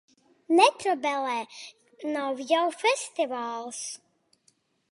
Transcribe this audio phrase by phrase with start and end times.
[0.59, 1.35] Netrobelē!
[2.15, 3.83] Nav jau festivāls!